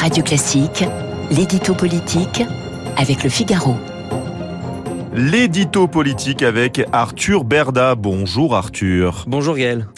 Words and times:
Radio 0.00 0.24
Classique, 0.24 0.82
l'édito 1.30 1.74
politique 1.74 2.42
avec 2.96 3.22
le 3.22 3.28
Figaro. 3.28 3.76
L'édito 5.12 5.88
politique 5.88 6.42
avec 6.42 6.80
Arthur 6.90 7.44
Berda. 7.44 7.96
Bonjour 7.96 8.56
Arthur. 8.56 9.26
Bonjour 9.26 9.56
Gaël. 9.56 9.88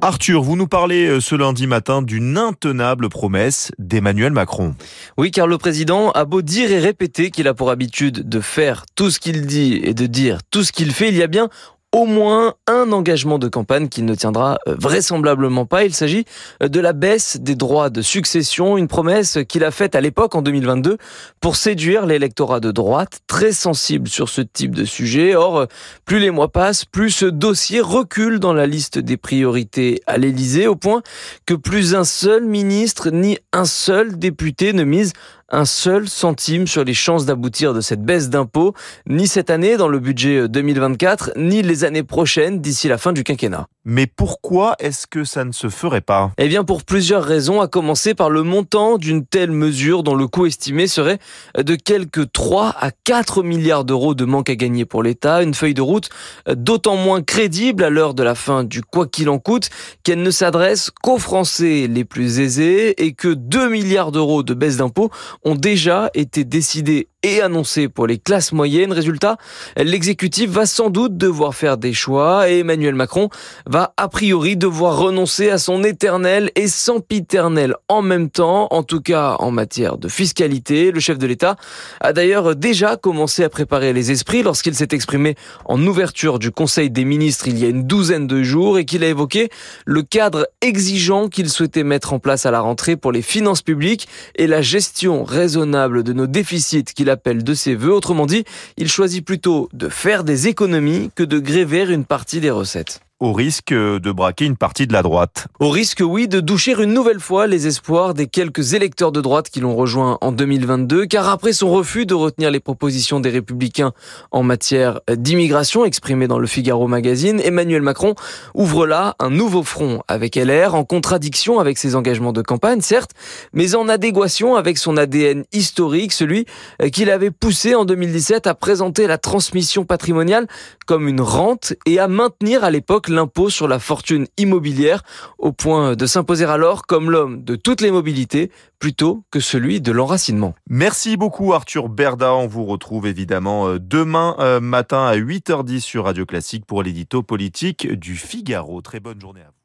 Arthur, 0.00 0.42
vous 0.42 0.56
nous 0.56 0.66
parlez 0.66 1.06
euh, 1.06 1.20
ce 1.20 1.36
lundi 1.36 1.68
matin 1.68 2.02
d'une 2.02 2.36
intenable 2.36 3.08
promesse 3.08 3.70
d'Emmanuel 3.78 4.32
Macron. 4.32 4.74
Oui, 5.16 5.30
car 5.30 5.46
le 5.46 5.58
président 5.58 6.10
a 6.10 6.24
beau 6.24 6.42
dire 6.42 6.72
et 6.72 6.80
répéter 6.80 7.30
qu'il 7.30 7.46
a 7.46 7.54
pour 7.54 7.70
habitude 7.70 8.28
de 8.28 8.40
faire 8.40 8.84
tout 8.96 9.12
ce 9.12 9.20
qu'il 9.20 9.46
dit 9.46 9.80
et 9.84 9.94
de 9.94 10.06
dire 10.06 10.38
tout 10.50 10.64
ce 10.64 10.72
qu'il 10.72 10.90
fait, 10.90 11.10
il 11.10 11.16
y 11.16 11.22
a 11.22 11.28
bien 11.28 11.48
au 11.92 12.06
moins 12.06 12.54
un 12.66 12.90
engagement 12.90 13.38
de 13.38 13.48
campagne 13.48 13.88
qu'il 13.88 14.06
ne 14.06 14.14
tiendra 14.14 14.58
euh, 14.66 14.74
vraisemblablement 14.78 15.66
pas. 15.66 15.84
Il 15.84 15.94
s'agit 15.94 16.24
euh, 16.62 16.68
de 16.68 16.80
la 16.80 16.94
baisse 16.94 17.36
des 17.38 17.54
droits 17.54 17.90
de 17.90 18.00
succession, 18.00 18.78
une 18.78 18.88
promesse 18.88 19.38
qu'il 19.46 19.62
a 19.62 19.70
faite 19.70 19.94
à 19.94 20.00
l'époque 20.00 20.34
en 20.34 20.40
2022 20.40 20.96
pour 21.40 21.56
séduire 21.56 22.06
l'électorat 22.06 22.60
de 22.60 22.70
droite, 22.70 23.20
très 23.26 23.52
sensible 23.52 24.08
sur 24.08 24.30
ce 24.30 24.40
type 24.40 24.74
de 24.74 24.86
sujet. 24.86 25.34
Or, 25.34 25.58
euh, 25.58 25.66
plus 26.06 26.18
les 26.18 26.30
mois 26.30 26.50
passent, 26.50 26.86
plus 26.86 27.10
ce 27.10 27.26
dossier 27.26 27.80
recule 27.80 28.40
dans 28.40 28.54
la 28.54 28.66
liste 28.66 28.98
des 28.98 29.18
priorités 29.18 30.00
à 30.06 30.16
l'Élysée, 30.16 30.66
au 30.66 30.76
point 30.76 31.02
que 31.44 31.54
plus 31.54 31.94
un 31.94 32.04
seul 32.04 32.46
ministre 32.46 33.10
ni 33.10 33.38
un 33.52 33.66
seul 33.66 34.18
député 34.18 34.72
ne 34.72 34.84
mise 34.84 35.12
un 35.52 35.66
seul 35.66 36.08
centime 36.08 36.66
sur 36.66 36.82
les 36.82 36.94
chances 36.94 37.26
d'aboutir 37.26 37.74
de 37.74 37.80
cette 37.80 38.02
baisse 38.02 38.30
d'impôts, 38.30 38.74
ni 39.06 39.28
cette 39.28 39.50
année 39.50 39.76
dans 39.76 39.88
le 39.88 39.98
budget 39.98 40.48
2024, 40.48 41.32
ni 41.36 41.62
les 41.62 41.81
années 41.84 42.02
prochaines 42.02 42.60
d'ici 42.60 42.88
la 42.88 42.98
fin 42.98 43.12
du 43.12 43.24
quinquennat. 43.24 43.66
Mais 43.84 44.06
pourquoi 44.06 44.76
est-ce 44.78 45.08
que 45.08 45.24
ça 45.24 45.44
ne 45.44 45.50
se 45.50 45.68
ferait 45.68 46.00
pas? 46.00 46.30
Eh 46.38 46.46
bien 46.46 46.62
pour 46.62 46.84
plusieurs 46.84 47.24
raisons, 47.24 47.60
à 47.60 47.66
commencer 47.66 48.14
par 48.14 48.30
le 48.30 48.44
montant 48.44 48.96
d'une 48.96 49.26
telle 49.26 49.50
mesure 49.50 50.04
dont 50.04 50.14
le 50.14 50.28
coût 50.28 50.46
estimé 50.46 50.86
serait 50.86 51.18
de 51.58 51.74
quelques 51.74 52.30
3 52.30 52.76
à 52.78 52.90
4 52.92 53.42
milliards 53.42 53.84
d'euros 53.84 54.14
de 54.14 54.24
manque 54.24 54.50
à 54.50 54.54
gagner 54.54 54.84
pour 54.84 55.02
l'État, 55.02 55.42
une 55.42 55.54
feuille 55.54 55.74
de 55.74 55.82
route 55.82 56.10
d'autant 56.48 56.96
moins 56.96 57.22
crédible 57.22 57.82
à 57.82 57.90
l'heure 57.90 58.14
de 58.14 58.22
la 58.22 58.34
fin 58.34 58.62
du 58.62 58.82
quoi 58.82 59.06
qu'il 59.06 59.28
en 59.28 59.38
coûte 59.38 59.70
qu'elle 60.04 60.22
ne 60.22 60.30
s'adresse 60.30 60.90
qu'aux 60.90 61.18
Français 61.18 61.88
les 61.88 62.04
plus 62.04 62.38
aisés 62.38 63.04
et 63.04 63.14
que 63.14 63.28
2 63.28 63.68
milliards 63.68 64.12
d'euros 64.12 64.42
de 64.42 64.54
baisse 64.54 64.76
d'impôts 64.76 65.10
ont 65.44 65.56
déjà 65.56 66.10
été 66.14 66.44
décidés 66.44 67.08
et 67.22 67.40
annoncés 67.40 67.88
pour 67.88 68.06
les 68.06 68.18
classes 68.18 68.52
moyennes. 68.52 68.92
Résultat, 68.92 69.36
l'exécutif 69.76 70.50
va 70.50 70.66
sans 70.66 70.90
doute 70.90 71.16
devoir 71.16 71.54
faire 71.54 71.76
des 71.76 71.92
choix 71.92 72.50
et 72.50 72.60
Emmanuel 72.60 72.94
Macron 72.94 73.28
va 73.66 73.92
a 73.96 74.08
priori 74.08 74.56
devoir 74.56 74.98
renoncer 74.98 75.50
à 75.50 75.58
son 75.58 75.84
éternel 75.84 76.50
et 76.56 76.68
sempiternel 76.68 77.74
en 77.88 78.02
même 78.02 78.30
temps, 78.30 78.68
en 78.70 78.82
tout 78.82 79.00
cas 79.00 79.36
en 79.38 79.50
matière 79.50 79.98
de 79.98 80.08
fiscalité. 80.08 80.90
Le 80.90 81.00
chef 81.00 81.18
de 81.18 81.26
l'État 81.26 81.56
a 82.00 82.12
d'ailleurs 82.12 82.56
déjà 82.56 82.96
commencé 82.96 83.44
à 83.44 83.48
préparer 83.48 83.92
les 83.92 84.10
esprits 84.10 84.42
lorsqu'il 84.42 84.74
s'est 84.74 84.88
exprimé 84.92 85.36
en 85.64 85.84
ouverture 85.86 86.38
du 86.38 86.50
Conseil 86.50 86.90
des 86.90 87.04
ministres 87.04 87.48
il 87.48 87.58
y 87.58 87.64
a 87.64 87.68
une 87.68 87.84
douzaine 87.84 88.26
de 88.26 88.42
jours 88.42 88.78
et 88.78 88.84
qu'il 88.84 89.04
a 89.04 89.08
évoqué 89.08 89.48
le 89.84 90.02
cadre 90.02 90.48
exigeant 90.60 91.28
qu'il 91.28 91.48
souhaitait 91.48 91.84
mettre 91.84 92.12
en 92.12 92.18
place 92.18 92.46
à 92.46 92.50
la 92.50 92.60
rentrée 92.60 92.96
pour 92.96 93.12
les 93.12 93.22
finances 93.22 93.62
publiques 93.62 94.08
et 94.36 94.46
la 94.46 94.62
gestion 94.62 95.24
raisonnable 95.24 96.02
de 96.02 96.12
nos 96.12 96.26
déficits 96.26 96.84
qu'il 96.84 97.10
appelle 97.12 97.44
de 97.44 97.54
ses 97.54 97.76
voeux. 97.76 97.92
Autrement 97.92 98.26
dit, 98.26 98.44
il 98.76 98.88
choisit 98.88 99.24
plutôt 99.24 99.68
de 99.72 99.88
faire 99.88 100.24
des 100.24 100.48
économies 100.48 101.10
que 101.14 101.22
de 101.22 101.38
gréver 101.38 101.82
une 101.82 102.04
partie 102.04 102.40
des 102.40 102.50
recettes 102.50 103.00
au 103.22 103.32
risque 103.32 103.72
de 103.72 104.10
braquer 104.10 104.46
une 104.46 104.56
partie 104.56 104.88
de 104.88 104.92
la 104.92 105.02
droite. 105.02 105.46
Au 105.60 105.70
risque, 105.70 106.02
oui, 106.04 106.26
de 106.26 106.40
doucher 106.40 106.72
une 106.72 106.92
nouvelle 106.92 107.20
fois 107.20 107.46
les 107.46 107.68
espoirs 107.68 108.14
des 108.14 108.26
quelques 108.26 108.74
électeurs 108.74 109.12
de 109.12 109.20
droite 109.20 109.48
qui 109.48 109.60
l'ont 109.60 109.76
rejoint 109.76 110.18
en 110.20 110.32
2022, 110.32 111.06
car 111.06 111.28
après 111.28 111.52
son 111.52 111.70
refus 111.70 112.04
de 112.04 112.14
retenir 112.14 112.50
les 112.50 112.58
propositions 112.58 113.20
des 113.20 113.30
républicains 113.30 113.92
en 114.32 114.42
matière 114.42 115.00
d'immigration 115.08 115.84
exprimées 115.84 116.26
dans 116.26 116.40
le 116.40 116.48
Figaro 116.48 116.88
magazine, 116.88 117.40
Emmanuel 117.44 117.82
Macron 117.82 118.16
ouvre 118.54 118.88
là 118.88 119.14
un 119.20 119.30
nouveau 119.30 119.62
front 119.62 120.02
avec 120.08 120.34
LR, 120.34 120.74
en 120.74 120.82
contradiction 120.82 121.60
avec 121.60 121.78
ses 121.78 121.94
engagements 121.94 122.32
de 122.32 122.42
campagne, 122.42 122.80
certes, 122.80 123.12
mais 123.52 123.76
en 123.76 123.88
adéquation 123.88 124.56
avec 124.56 124.78
son 124.78 124.96
ADN 124.96 125.44
historique, 125.52 126.12
celui 126.12 126.44
qu'il 126.92 127.08
avait 127.08 127.30
poussé 127.30 127.76
en 127.76 127.84
2017 127.84 128.48
à 128.48 128.56
présenter 128.56 129.06
la 129.06 129.16
transmission 129.16 129.84
patrimoniale 129.84 130.48
comme 130.86 131.06
une 131.06 131.20
rente 131.20 131.74
et 131.86 132.00
à 132.00 132.08
maintenir 132.08 132.64
à 132.64 132.72
l'époque 132.72 133.10
l'impôt 133.12 133.50
sur 133.50 133.68
la 133.68 133.78
fortune 133.78 134.26
immobilière 134.36 135.02
au 135.38 135.52
point 135.52 135.94
de 135.94 136.06
s'imposer 136.06 136.44
alors 136.44 136.86
comme 136.86 137.10
l'homme 137.10 137.44
de 137.44 137.56
toutes 137.56 137.80
les 137.80 137.90
mobilités 137.90 138.50
plutôt 138.78 139.24
que 139.30 139.40
celui 139.40 139.80
de 139.80 139.92
l'enracinement. 139.92 140.54
Merci 140.68 141.16
beaucoup 141.16 141.52
Arthur 141.52 141.88
Berda. 141.88 142.34
On 142.34 142.46
vous 142.46 142.64
retrouve 142.64 143.06
évidemment 143.06 143.68
euh, 143.68 143.78
demain 143.78 144.36
euh, 144.38 144.60
matin 144.60 145.06
à 145.06 145.16
8h10 145.16 145.80
sur 145.80 146.04
Radio 146.04 146.26
Classique 146.26 146.66
pour 146.66 146.82
l'édito 146.82 147.22
politique 147.22 147.90
du 147.92 148.16
Figaro. 148.16 148.80
Très 148.80 149.00
bonne 149.00 149.20
journée 149.20 149.42
à 149.42 149.46
vous. 149.46 149.61